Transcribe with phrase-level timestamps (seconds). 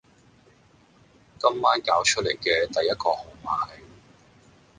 [1.37, 3.81] 今晚攪出黎嘅第一個號碼係